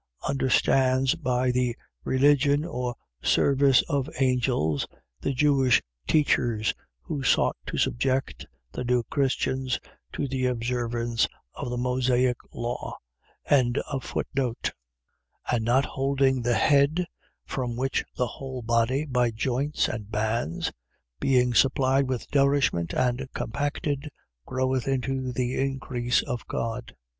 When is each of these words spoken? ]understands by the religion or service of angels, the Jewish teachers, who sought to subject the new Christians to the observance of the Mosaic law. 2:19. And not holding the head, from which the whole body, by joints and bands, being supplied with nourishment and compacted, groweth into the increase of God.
]understands 0.27 1.13
by 1.13 1.51
the 1.51 1.75
religion 2.03 2.65
or 2.65 2.95
service 3.21 3.83
of 3.83 4.09
angels, 4.19 4.87
the 5.19 5.31
Jewish 5.31 5.79
teachers, 6.07 6.73
who 7.03 7.21
sought 7.21 7.55
to 7.67 7.77
subject 7.77 8.47
the 8.71 8.83
new 8.83 9.03
Christians 9.03 9.79
to 10.13 10.27
the 10.27 10.47
observance 10.47 11.27
of 11.53 11.69
the 11.69 11.77
Mosaic 11.77 12.37
law. 12.51 12.97
2:19. 13.47 14.71
And 15.51 15.63
not 15.65 15.85
holding 15.85 16.41
the 16.41 16.55
head, 16.55 17.05
from 17.45 17.75
which 17.75 18.03
the 18.15 18.25
whole 18.25 18.63
body, 18.63 19.05
by 19.05 19.29
joints 19.29 19.87
and 19.87 20.09
bands, 20.09 20.71
being 21.19 21.53
supplied 21.53 22.07
with 22.09 22.25
nourishment 22.33 22.91
and 22.95 23.29
compacted, 23.35 24.09
groweth 24.47 24.87
into 24.87 25.31
the 25.31 25.63
increase 25.63 26.23
of 26.23 26.43
God. 26.47 26.95